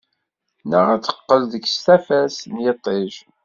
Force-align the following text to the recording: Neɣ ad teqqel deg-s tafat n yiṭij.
Neɣ 0.69 0.85
ad 0.93 1.01
teqqel 1.05 1.41
deg-s 1.51 1.75
tafat 1.85 2.37
n 2.53 2.55
yiṭij. 2.63 3.13